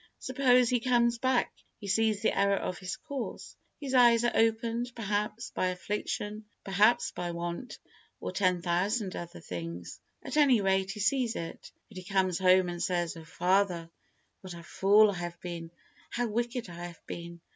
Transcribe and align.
Suppose 0.17 0.67
he 0.69 0.79
comes 0.79 1.19
back, 1.19 1.53
he 1.77 1.85
sees 1.87 2.23
the 2.23 2.35
error 2.35 2.55
of 2.57 2.79
his 2.79 2.95
course. 2.95 3.55
His 3.79 3.93
eyes 3.93 4.23
are 4.23 4.31
opened, 4.35 4.91
perhaps, 4.95 5.51
by 5.51 5.67
affliction, 5.67 6.45
perhaps 6.63 7.11
by 7.11 7.29
want, 7.29 7.77
or 8.19 8.31
ten 8.31 8.63
thousand 8.63 9.15
other 9.15 9.39
things. 9.39 9.99
At 10.23 10.37
any 10.37 10.59
rate 10.59 10.89
he 10.89 10.99
sees 10.99 11.35
it, 11.35 11.71
and 11.91 11.97
he 11.99 12.03
comes 12.03 12.39
home 12.39 12.67
and 12.67 12.81
says, 12.81 13.15
"Oh! 13.15 13.25
father, 13.25 13.91
what 14.39 14.55
a 14.55 14.63
fool 14.63 15.11
I 15.11 15.17
have 15.17 15.39
been; 15.39 15.69
how 16.09 16.25
wicked 16.25 16.67
I 16.67 16.83
have 16.87 17.05
been. 17.05 17.39